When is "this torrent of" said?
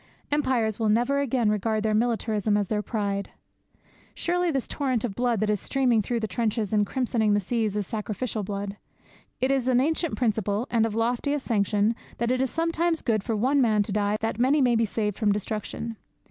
4.49-5.13